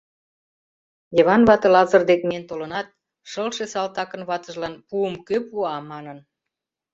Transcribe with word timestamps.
Йыван 1.15 1.41
вате 1.49 1.67
Лазыр 1.73 2.03
дек 2.09 2.21
миен 2.29 2.43
толынат, 2.49 2.87
шылше 3.31 3.65
салтакын 3.73 4.21
ватыжлан 4.29 4.73
пуым 4.87 5.15
кӧ 5.27 5.37
пуа, 5.47 5.75
манын. 5.91 6.17